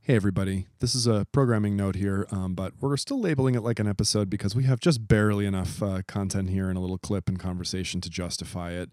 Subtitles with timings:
[0.00, 0.66] Hey, everybody.
[0.78, 4.30] This is a programming note here, um, but we're still labeling it like an episode
[4.30, 8.00] because we have just barely enough uh, content here and a little clip and conversation
[8.00, 8.88] to justify it.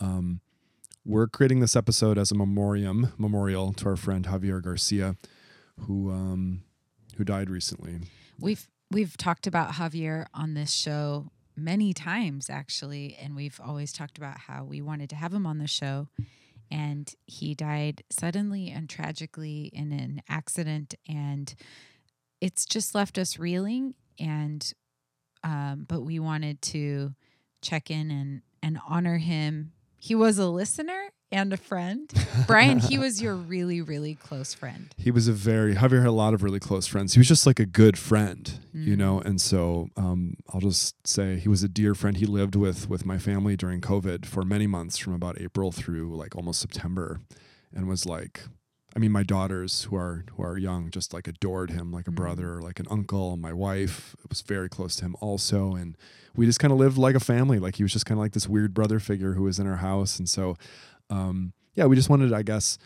[0.00, 0.40] Um,
[1.04, 5.14] we're creating this episode as a memoriam, memorial to our friend Javier Garcia,
[5.82, 6.64] who um,
[7.16, 8.00] who died recently.
[8.40, 14.18] We've we've talked about Javier on this show many times actually, and we've always talked
[14.18, 16.08] about how we wanted to have him on the show.
[16.70, 21.52] And he died suddenly and tragically in an accident, and
[22.40, 23.94] it's just left us reeling.
[24.20, 24.72] And
[25.42, 27.14] um, but we wanted to
[27.60, 29.72] check in and and honor him.
[29.96, 30.99] He was a listener
[31.32, 32.12] and a friend.
[32.46, 34.94] Brian, he was your really, really close friend.
[34.98, 37.14] He was a very Javier had a lot of really close friends.
[37.14, 38.98] He was just like a good friend, you Mm.
[38.98, 39.20] know.
[39.20, 42.16] And so um, I'll just say he was a dear friend.
[42.16, 46.16] He lived with with my family during COVID for many months, from about April through
[46.16, 47.20] like almost September,
[47.74, 48.42] and was like,
[48.94, 52.10] I mean, my daughters who are who are young just like adored him like a
[52.12, 52.16] Mm.
[52.16, 53.36] brother, like an uncle.
[53.36, 55.96] My wife was very close to him also, and
[56.36, 57.58] we just kind of lived like a family.
[57.58, 59.76] Like he was just kind of like this weird brother figure who was in our
[59.78, 60.56] house, and so
[61.10, 62.78] um, yeah, we just wanted, I guess,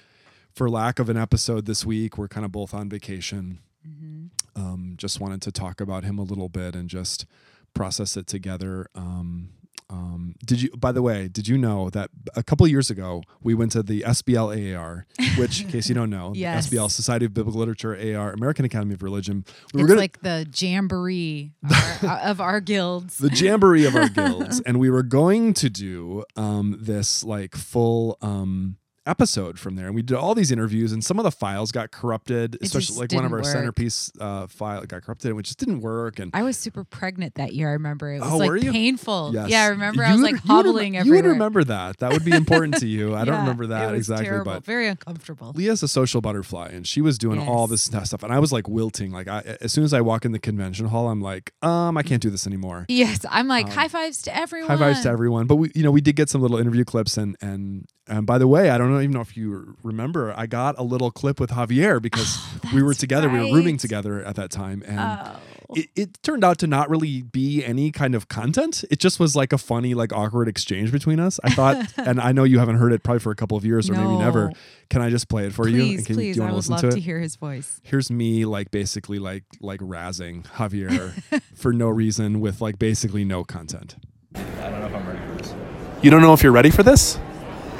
[0.52, 3.60] for lack of an episode this week, we're kind of both on vacation.
[3.84, 7.26] hmm Um, just wanted to talk about him a little bit and just
[7.74, 8.86] process it together.
[8.94, 9.50] Um,
[9.90, 13.54] um, did you, by the way, did you know that a couple years ago we
[13.54, 16.68] went to the SBL AAR, which, in case you don't know, the Yes.
[16.70, 19.44] SBL Society of Biblical Literature AAR, American Academy of Religion.
[19.74, 21.70] We It's gonna- like the jamboree our,
[22.10, 23.18] uh, of our guilds.
[23.18, 28.16] the jamboree of our guilds and we were going to do um, this like full
[28.22, 28.76] um,
[29.06, 31.90] episode from there and we did all these interviews and some of the files got
[31.90, 33.44] corrupted especially like one of our work.
[33.46, 37.34] centerpiece uh, file got corrupted and it just didn't work and I was super pregnant
[37.34, 37.68] that year.
[37.68, 39.30] I remember it was Oh, like painful.
[39.34, 39.50] Yes.
[39.50, 40.02] Yeah, I remember.
[40.02, 42.32] You I was would- like you would hobbling you would remember that that would be
[42.32, 45.52] important to you i don't remember that exactly terrible, but very uncomfortable.
[45.54, 48.68] Leah's a social butterfly, and she was doing all this stuff, and I was like
[48.68, 49.10] wilting.
[49.12, 52.02] Like, I, as soon as I walk in the convention hall, I'm like, um, I
[52.02, 52.86] can't do this anymore.
[52.88, 54.68] Yes, I'm like Um, high fives to everyone.
[54.70, 55.46] High fives to everyone.
[55.46, 58.38] But we, you know, we did get some little interview clips, and and and by
[58.38, 61.40] the way, I don't know, even know if you remember, I got a little clip
[61.40, 64.82] with Javier because oh, we were that's together, we were rooming together at that time,
[64.86, 65.00] and.
[65.00, 65.36] Oh.
[65.74, 68.84] It, it turned out to not really be any kind of content.
[68.90, 71.40] It just was like a funny, like awkward exchange between us.
[71.42, 73.88] I thought, and I know you haven't heard it probably for a couple of years
[73.88, 74.52] or maybe never.
[74.90, 75.78] Can I just play it for you?
[75.78, 77.80] please, And Can, please, do you I would love to to, hear his voice.
[77.82, 83.42] here's me like basically like like razzing Javier for no reason with like basically no
[83.42, 83.96] content.
[84.34, 85.54] I don't know if I'm ready for this.
[86.02, 87.18] You don't know if you're ready for this?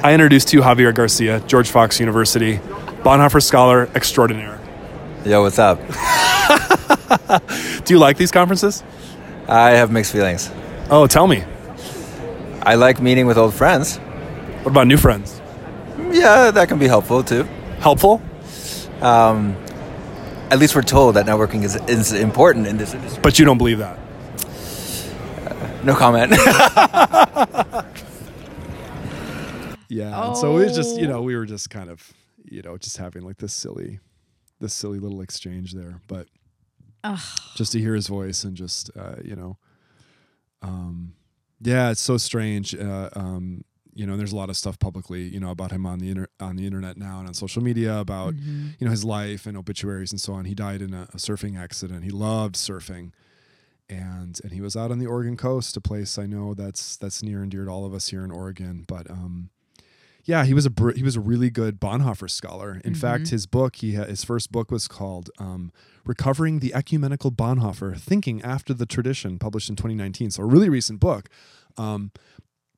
[0.05, 2.57] I introduced to you Javier Garcia, George Fox University,
[3.01, 4.59] Bonhoeffer Scholar Extraordinaire.
[5.25, 5.79] Yo, what's up?
[7.85, 8.83] Do you like these conferences?
[9.47, 10.51] I have mixed feelings.
[10.91, 11.43] Oh, tell me.
[12.61, 13.97] I like meeting with old friends.
[13.97, 15.41] What about new friends?
[15.97, 17.41] Yeah, that can be helpful too.
[17.79, 18.21] Helpful?
[19.01, 19.57] Um,
[20.51, 23.23] at least we're told that networking is, is important in this industry.
[23.23, 23.97] But you don't believe that.
[25.83, 26.31] No comment.
[29.89, 30.27] Yeah.
[30.27, 31.11] And so it was just, you Oh.
[31.11, 32.11] know, we were just kind of,
[32.43, 33.99] you know, just having like this silly,
[34.59, 36.01] this silly little exchange there.
[36.07, 36.27] But
[37.03, 37.19] Ugh.
[37.55, 39.57] just to hear his voice and just, uh, you know,
[40.61, 41.13] um,
[41.61, 42.75] yeah, it's so strange.
[42.75, 43.63] Uh, um,
[43.93, 46.27] you know, there's a lot of stuff publicly, you know, about him on the inter-
[46.39, 48.75] on the internet now and on social media about, Mhm.
[48.79, 50.45] you know, his life and obituaries and so on.
[50.45, 52.03] He died in a, a surfing accident.
[52.03, 53.11] He loved surfing,
[53.87, 57.23] and and he was out on the Oregon coast, a place I know that's that's
[57.23, 58.83] near and dear to all of us here in Oregon.
[58.85, 59.49] But um,
[60.25, 62.81] yeah, he was a br- he was a really good Bonhoeffer scholar.
[62.83, 63.29] In fact, Mhm.
[63.29, 65.71] his book he ha- his first book was called um,
[66.05, 70.31] "Recovering the Ecumenical Bonhoeffer: Thinking After the Tradition," published in 2019.
[70.31, 71.29] So a really recent book.
[71.77, 72.11] Um,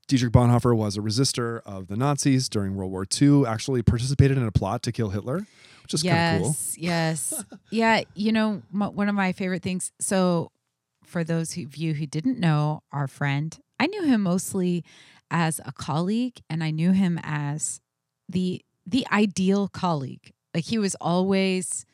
[0.07, 3.45] Dietrich Bonhoeffer was a resistor of the Nazis during World War II.
[3.45, 5.45] Actually, participated in a plot to kill Hitler,
[5.83, 6.55] which is kind of cool.
[6.77, 8.01] yes, yes, yeah.
[8.15, 9.91] You know, m- one of my favorite things.
[9.99, 10.51] So,
[11.03, 14.83] for those of you who didn't know our friend, I knew him mostly
[15.31, 17.81] as a colleague, and I knew him as
[18.29, 20.31] the the ideal colleague.
[20.53, 21.85] Like he was always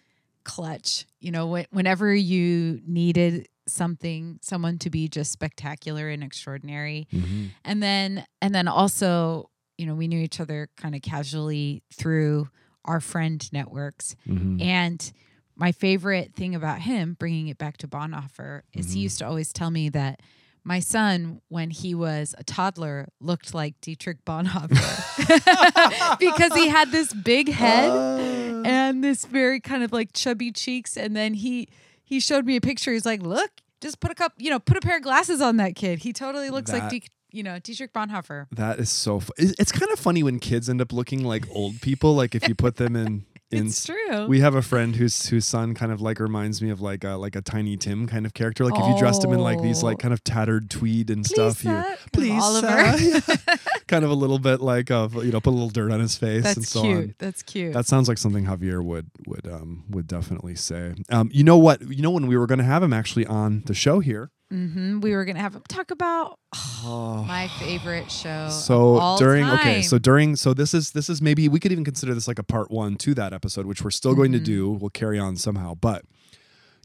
[0.43, 1.05] clutch.
[1.19, 7.51] You know, wh- whenever you needed something, someone to be just spectacular and extraordinary, Mhm.
[7.63, 12.49] and then and then also you know we knew each other kind of casually through
[12.85, 14.61] our friend networks Mhm.
[14.61, 15.13] and
[15.55, 19.03] my favorite thing about him bringing it back to bonhoeffer is he Mhm.
[19.03, 20.19] used to always tell me that
[20.65, 27.13] my son when he was a toddler looked like dietrich bonhoeffer because he had this
[27.13, 31.67] big head Uh, and this very kind of like chubby cheeks and then he
[32.03, 33.51] he showed me a picture he's like look
[33.81, 35.99] Just put a cup, you know, put a pair of glasses on that kid.
[35.99, 38.45] He totally looks like, That- Diek- you know, Dietrich Bonhoeffer.
[38.51, 39.19] That is so.
[39.19, 42.15] Fu- it's kind of funny when kids end up looking like old people.
[42.15, 43.25] Like if you put them in.
[43.53, 44.25] In It's true.
[44.27, 47.11] We have a friend whose whose son kind of like reminds me of like a
[47.15, 48.65] like a Tiny Tim kind of character.
[48.65, 49.97] Like if you dressed him in like these like Oh.
[49.97, 51.81] kind of tattered tweed and Please, stuff, you sir.
[51.83, 52.97] Kind of please, Oliver.
[52.97, 53.21] sir.
[53.47, 53.55] Yeah.
[53.87, 56.15] kind of a little bit like of you know put a little dirt on his
[56.17, 56.97] face and That's so cute.
[56.97, 57.15] on.
[57.19, 57.73] That's cute.
[57.73, 60.93] That sounds like something Javier would would um would definitely say.
[61.09, 61.81] Um, you know what?
[61.81, 64.31] You know when we were going to have him actually on the show here.
[64.53, 66.37] Hmm We were gonna have him talk about
[66.85, 67.23] Oh.
[67.27, 68.49] my favorite show.
[68.49, 69.59] so during time.
[69.59, 72.37] okay so during so this is this is maybe we could even consider this like
[72.39, 75.35] a part one to that episode which we're still going to do we'll carry on
[75.35, 76.03] somehow but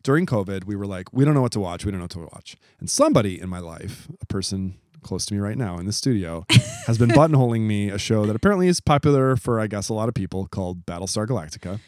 [0.03, 2.11] during covid we were like we don't know what to watch we don't know what
[2.13, 5.85] to watch and somebody in my life a person close to me right now in
[5.87, 6.45] the studio
[6.87, 10.09] has been buttonholing me a show that apparently is popular for i guess a lot
[10.09, 11.81] of people called battlestar galactica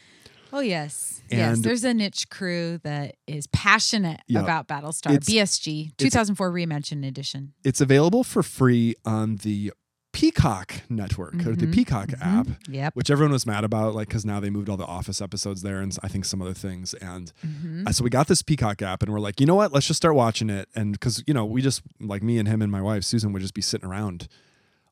[0.53, 1.59] Oh yes, yes.
[1.59, 4.41] There's a niche crew that is passionate Yeah.
[4.41, 7.53] about Battlestar BSG 2004 reimagined edition.
[7.63, 9.71] it's available for free on the
[10.13, 11.73] peacock network or the Mhm.
[11.73, 12.21] peacock Mhm.
[12.21, 12.95] app Yep.
[12.97, 15.79] which everyone was mad about, like because now they moved all the Office episodes there,
[15.79, 16.93] and I think some other things.
[16.95, 17.87] And Mhm.
[17.87, 19.71] uh, so we got this Peacock app, and we're like, you know what?
[19.71, 20.67] Let's just start watching it.
[20.75, 23.41] And because you know, we just like me and him and my wife Susan would
[23.41, 24.27] just be sitting around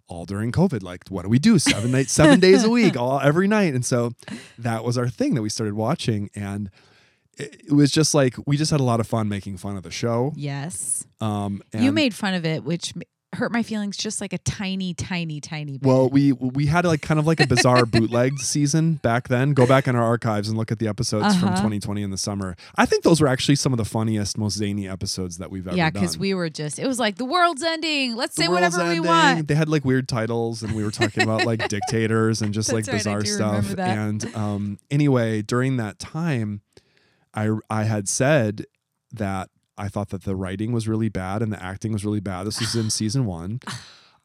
[0.09, 0.83] all during COVID.
[0.83, 1.57] Like, what do we do?
[1.59, 3.73] Seven nights, seven days a week, all every night.
[3.73, 4.11] And so
[4.57, 6.69] that was our thing that we started watching, and
[7.37, 9.83] it, it was just like we just had a lot of fun making fun of
[9.83, 10.33] the show.
[10.35, 11.05] Yes.
[11.21, 12.93] Um, You made fun of it, which
[13.33, 15.87] hurt my feelings just like a tiny, tiny, tiny bit.
[15.87, 19.53] Well, we we had like kind of like a bizarre bootlegged season back then.
[19.53, 21.57] Go back in our archives and look at the episodes from Uh-huh.
[21.57, 22.55] 2020 in the summer.
[22.75, 25.77] I think those were actually some of the funniest, most zany episodes that we've ever
[25.77, 28.15] yeah, because we were just, it was like the world's ending.
[28.15, 29.05] Let's The say whatever we ending.
[29.05, 29.47] want.
[29.47, 32.85] They had like weird titles, and we were talking about like dictators and just like
[32.85, 33.77] That's right, bizarre do stuff.
[33.77, 36.61] And um, anyway, during that time,
[37.33, 38.65] I I had said
[39.13, 39.49] that
[39.79, 42.45] I thought that the writing was really bad and the acting was really bad.
[42.45, 43.59] This was in season one.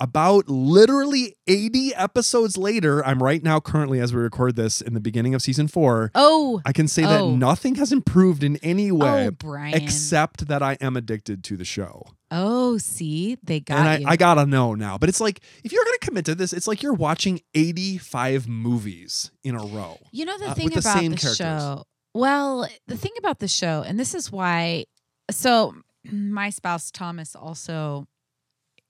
[0.00, 4.98] About literally 80 episodes later, I'm right now currently as we record this in the
[5.00, 6.10] beginning of season four.
[6.16, 7.08] Oh, I can say Oh.
[7.30, 9.72] that nothing has improved in any way oh, Brian.
[9.80, 12.02] except that I am addicted to the show.
[12.32, 14.04] oh, see, they got and I, you.
[14.08, 14.98] I gotta know now.
[14.98, 19.30] But it's like if you're gonna commit to this, it's like you're watching 85 movies
[19.44, 19.98] in a row.
[20.10, 21.36] You know the uh, thing with the about same the characters.
[21.36, 21.84] show.
[22.14, 24.86] Well, the thing about the show, and this is why.
[25.30, 25.74] So,
[26.10, 28.06] my spouse Thomas also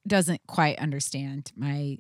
[0.07, 1.99] doesn't quite understand my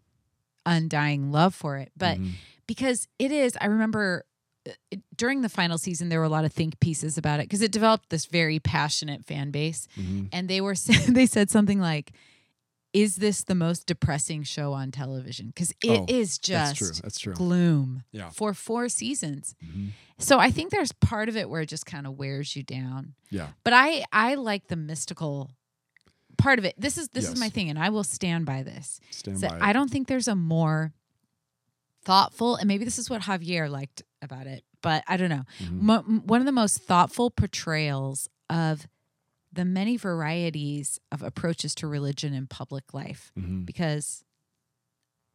[0.66, 2.32] undying love for it, but Mhm.
[2.66, 4.24] because it is, I remember
[4.66, 7.42] uh, it, during the final season there were a lot of think pieces about it
[7.44, 10.28] because it developed this very passionate fan base, Mhm.
[10.32, 10.74] and they were
[11.08, 12.12] they said something like.
[12.94, 15.48] Is this the most depressing show on television?
[15.48, 16.90] Because it is Oh, that's just true.
[17.02, 17.34] That's true.
[17.34, 18.30] gloom Yeah.
[18.30, 19.54] for four seasons.
[19.62, 19.90] Mhm.
[20.18, 23.14] So I think there's part of it where it just kind of wears you down.
[23.30, 23.48] Yeah.
[23.64, 25.50] But I I like the mystical
[26.38, 26.74] part of it.
[26.80, 27.32] This is this Yes.
[27.34, 29.00] is my thing and I will stand by this.
[29.10, 29.58] Stand So by.
[29.60, 30.92] I don't think there's a more
[32.04, 35.44] thoughtful and maybe this is what Javier liked about it, but I don't know.
[35.60, 35.80] Mhm.
[35.80, 38.86] Mo- one of the most thoughtful portrayals of
[39.54, 43.64] the many varieties of approaches to religion in public life Mhm.
[43.66, 44.24] because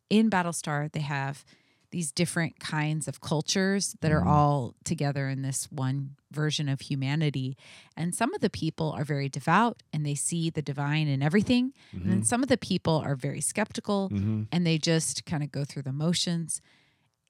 [0.10, 1.46] in Battlestar they have
[1.92, 4.28] these different kinds of cultures that are Mhm.
[4.28, 7.58] all together in this one version of humanity.
[7.98, 11.74] And some of the people are very devout and they see the divine in everything.
[11.92, 12.26] And then Mhm.
[12.28, 14.48] some of the people are very skeptical Mhm.
[14.52, 16.62] and they just kind of go through the motions.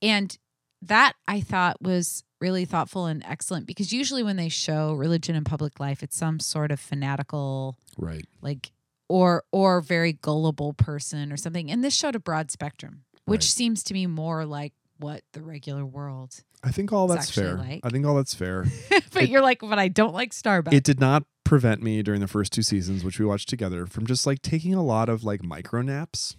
[0.02, 0.38] And
[0.84, 5.44] that I thought was really thoughtful and excellent because usually when they show religion in
[5.44, 8.26] public life, it's some sort of fanatical Right.
[8.42, 8.72] like
[9.10, 13.44] or or very gullible person or something and this showed a broad spectrum which Right.
[13.44, 17.56] seems to me more like what the regular world I think all that's fair.
[17.56, 18.66] like- I think all that's fair.
[19.14, 22.22] but It- you're like but i don't like starbucks it did not prevent me during
[22.22, 25.24] the first two seasons, which we watched together, from just like taking a lot of
[25.24, 26.36] like micro naps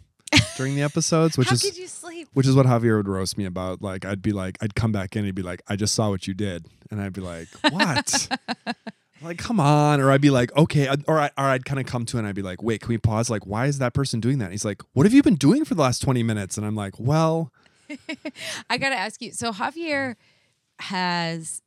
[0.57, 3.37] during the episodes, which how is could you sleep which is what Javier would roast
[3.38, 3.83] me about.
[3.83, 6.11] Like I'd be like, I'd come back in, and he'd be like, I just saw
[6.11, 8.28] what you did, and I'd be like, what?
[9.23, 11.87] like, come on, or I'd be like, okay, I'd- or I, or I'd kind of
[11.87, 13.28] come to, it and I'd be like, wait, can we pause?
[13.30, 14.47] Like, why is that person doing that?
[14.47, 16.57] And he's like, what have you been doing for the last twenty minutes?
[16.57, 17.52] And I'm like, well,
[18.71, 20.14] i gotta ask you so javier
[20.78, 21.61] has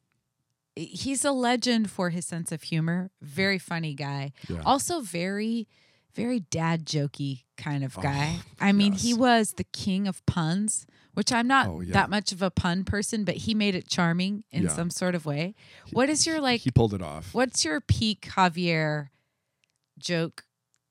[0.75, 5.67] he's a legend for his sense of humor very funny guy yeah, also very
[6.15, 10.85] very dad jokey kind of Oh, guy i mean he was the king of puns
[11.13, 11.93] which i'm not Oh, yeah.
[11.93, 14.69] that much of a pun person but he made it charming in Yeah.
[14.69, 15.55] some sort of way
[15.91, 17.33] what is your like he pulled it off.
[17.33, 19.09] what's your peak javier
[19.99, 20.43] joke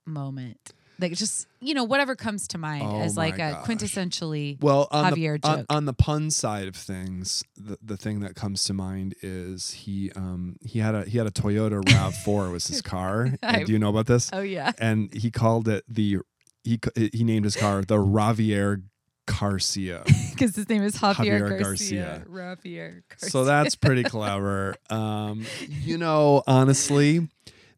[0.07, 3.67] moment Like just you know whatever comes to mind Oh as like a gosh.
[3.67, 4.63] quintessentially.
[4.63, 5.67] Well, on Javier the on, joke.
[5.69, 10.11] on the pun side of things, the, the thing that comes to mind is he
[10.17, 13.31] um he had a he had a Toyota Rav Four was his car.
[13.43, 14.31] I've- do you know about this?
[14.33, 14.73] Oh yeah.
[14.79, 16.19] And he called it the
[16.65, 16.79] he
[17.13, 18.83] he named his car the Ravier
[19.27, 20.03] Garcia.
[20.31, 22.25] because his name is Javier, Javier Garcia.
[22.29, 23.31] Javier Garcia.
[23.31, 24.75] so that's pretty clever.
[24.91, 27.29] Um, you know, honestly,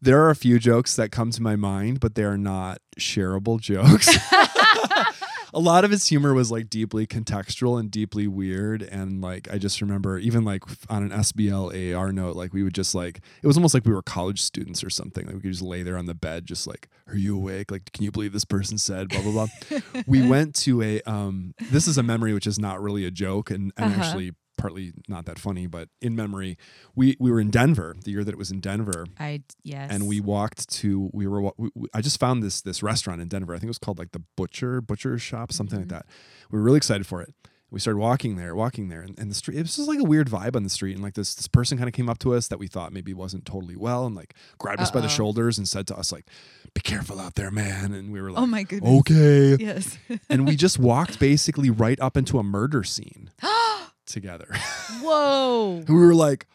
[0.05, 3.61] there are a few jokes that come to my mind, but they are not shareable
[3.61, 4.09] jokes.
[5.55, 8.83] a lot of his humor was like deeply contextual and deeply weird.
[8.83, 12.75] And like, I just remember even like on an SBL AAR note, like we would
[12.75, 15.27] just like, it was almost like we were college students or something.
[15.27, 17.71] Like we could just lay there on the bed, just like, are you awake?
[17.71, 19.81] Like, can you believe this person said blah, blah, blah.
[20.07, 23.51] we went to a, um, this is a memory, which is not really a joke
[23.51, 24.03] and, and Uh-huh.
[24.03, 26.57] actually partly not that funny, but in memory,
[26.95, 29.91] we, we were in Denver the year that it was in Denver I yes.
[29.93, 33.53] and we walked to we were we, I just found this this restaurant in Denver.
[33.55, 35.93] I think it was called like the Butcher Butcher Shop, something like Mhm.
[35.93, 36.07] that.
[36.51, 37.35] We were really excited for it.
[37.71, 39.59] We started walking there, walking there, and, and the street.
[39.59, 41.77] It was just like a weird vibe on the street, and like this this person
[41.77, 44.35] kind of came up to us that we thought maybe wasn't totally well, and like
[44.59, 46.27] grabbed us by the shoulders and said to us like,
[46.73, 49.01] "Be careful out there, man." And we were like, Oh my goodness.
[49.01, 49.99] "Okay." Yes.
[50.31, 53.31] and we just walked basically right up into a murder scene
[54.07, 54.49] together.
[55.03, 55.83] Whoa.
[55.89, 56.47] we were like,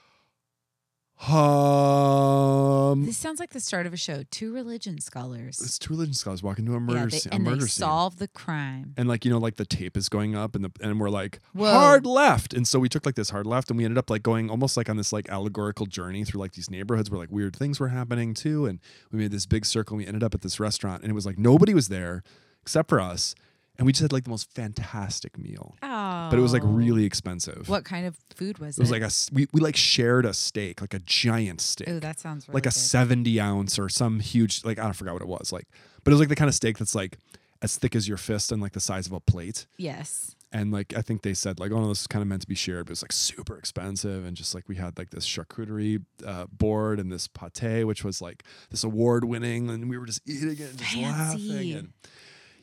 [1.28, 4.24] um, This sounds like the start of a show.
[4.32, 5.60] Two religion scholars.
[5.62, 7.68] it's two religion scholars walking into a murder yeah, they, scene, a and murder they
[7.68, 7.82] scene.
[7.84, 8.94] solve the crime.
[8.98, 11.40] and like you know like the tape is going up and the and we're like
[11.54, 11.72] Whoa.
[11.72, 14.24] hard left and so we took like this hard left and we ended up like
[14.24, 17.56] going almost like on this like allegorical journey through like these neighborhoods where like weird
[17.56, 18.80] things were happening too and
[19.12, 21.26] we made this big circle and we ended up at this restaurant and it was
[21.26, 22.24] like nobody was there
[22.62, 23.36] except for us
[23.80, 26.28] and we just had like the most fantastic meal Oh.
[26.30, 28.84] but it was like really expensive What kind of food was it it?
[28.84, 32.20] was like a we, we like shared a steak like a giant steak Oh, that
[32.20, 32.74] sounds really like a good.
[32.74, 35.66] 70 ounce or some huge like i don't forgot what it was like
[36.04, 37.18] but it was like the kind of steak that's like
[37.62, 40.34] as thick as your fist and like the size of a plate Yes.
[40.54, 42.48] and like I think they said like oh no this is kind of meant to
[42.48, 46.04] be shared but it's like super expensive and just like we had like this charcuterie
[46.26, 50.22] uh, board and this pate which was like this award winning and we were just
[50.26, 51.94] eating it and just laughing and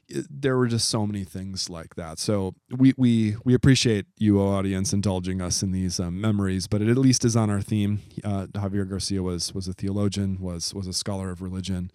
[0.09, 2.19] there were just so many things like that.
[2.19, 6.89] So we we we appreciate you audience indulging us in these um, memories but it
[6.89, 8.03] at least is on our theme.
[8.23, 11.91] Uh, Javier Garcia was was a theologian was was a scholar of religion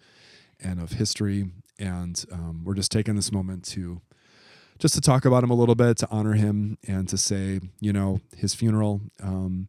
[0.62, 1.50] and of history.
[1.78, 4.00] And um, we're just taking this moment to
[4.78, 7.92] just to talk about him a little bit, to honor him, and to say, you
[7.92, 9.68] know, his funeral um,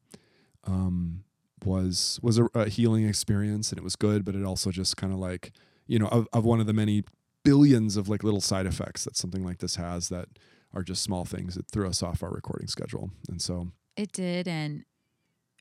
[0.65, 1.23] um,
[1.65, 5.13] was was a, a healing experience, and it was good, but it also just kind
[5.13, 5.51] of like,
[5.87, 7.03] you know, of, of one of the many
[7.43, 10.27] billions of like little side effects that something like this has that
[10.73, 14.47] are just small things that threw us off our recording schedule, and so It did.
[14.47, 14.85] And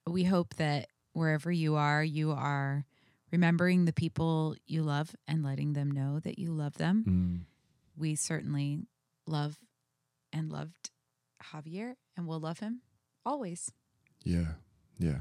[0.07, 2.87] we hope that wherever you are, you are
[3.31, 7.05] remembering the people you love and letting them know that you love them.
[7.07, 8.87] mm, We certainly
[9.27, 9.59] love
[10.33, 10.91] and loved
[11.53, 12.81] Javier and will love him
[13.27, 13.71] always.
[14.25, 14.53] yeah,
[14.99, 15.21] yeah.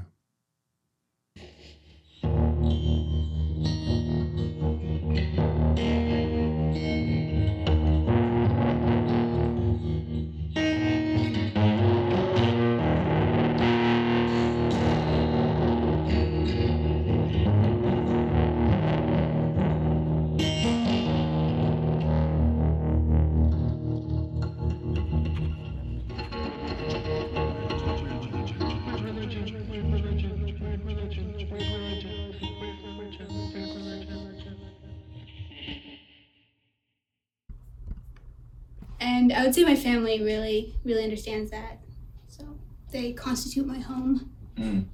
[39.02, 41.80] And I would say my family really, really understands that.
[42.28, 42.44] So
[42.92, 44.30] they constitute my home.
[44.56, 44.84] Mm.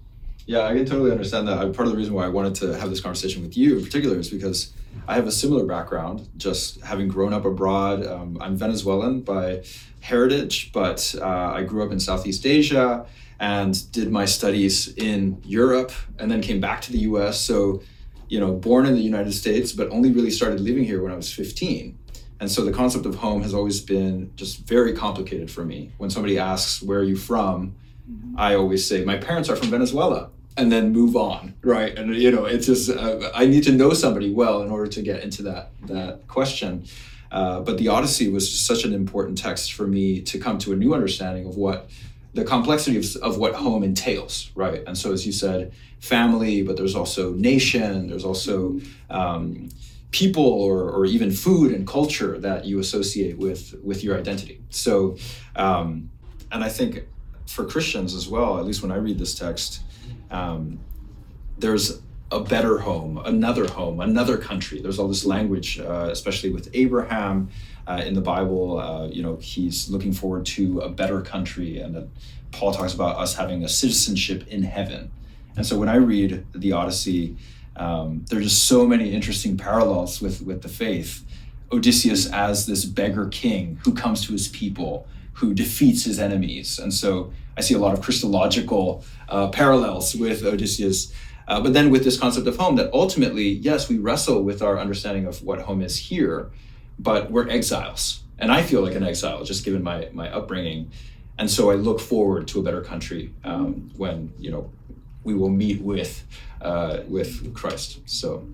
[0.47, 1.59] Yeah, I can totally understand that.
[1.75, 4.19] Part of the reason why I wanted to have this conversation with you in particular
[4.19, 4.73] is because
[5.07, 8.07] I have a similar background, just having grown up abroad.
[8.07, 9.63] Um, I'm Venezuelan by
[10.01, 13.05] heritage, but uh, I grew up in Southeast Asia
[13.39, 17.39] and did my studies in Europe and then came back to the US.
[17.39, 17.83] So,
[18.29, 21.17] you know, born in the United States, but only really started living here when I
[21.17, 21.99] was 15.
[22.41, 25.93] And so the concept of home has always been just very complicated for me.
[25.99, 27.75] When somebody asks, Where are you from?
[28.37, 31.97] I always say, My parents are from Venezuela, and then move on, right?
[31.99, 35.03] And, you know, it's just, uh, I need to know somebody well in order to
[35.03, 36.85] get into that, that question.
[37.31, 40.77] Uh, but the Odyssey was such an important text for me to come to a
[40.77, 41.91] new understanding of what
[42.35, 44.83] the complexity of, of what home entails, right?
[44.87, 48.81] And so, as you said, family, but there's also nation, there's also
[49.11, 49.69] um,
[50.11, 54.61] people or, or even food and culture that you associate with with your identity.
[54.71, 55.17] So,
[55.57, 56.11] um,
[56.53, 57.07] and I think
[57.47, 59.81] for Christians as well, at least when I read this text,
[60.31, 60.79] um,
[61.59, 64.81] there's a better home, another home, another country.
[64.81, 67.49] There's all this language, uh, especially with Abraham
[67.89, 68.79] uh, in the Bible.
[68.79, 72.09] Uh, you know, he's looking forward to a better country, and that
[72.53, 75.11] Paul talks about us having a citizenship in heaven.
[75.57, 77.37] And so when I read the Odyssey,
[77.77, 81.25] um, there's just so many interesting parallels with with the faith.
[81.71, 86.93] Odysseus as this beggar king who comes to his people, who defeats his enemies, and
[86.93, 91.13] so I see a lot of Christological uh, parallels with Odysseus.
[91.49, 94.79] Uh, but then with this concept of home, that ultimately, yes, we wrestle with our
[94.79, 96.51] understanding of what home is here,
[96.99, 98.23] but we're exiles.
[98.39, 100.91] And I feel like an exile, just given my, my upbringing.
[101.39, 104.71] And so I look forward to a better country um, when, you know,
[105.25, 106.25] we will meet with,
[106.61, 108.01] uh, with Christ.
[108.07, 108.47] So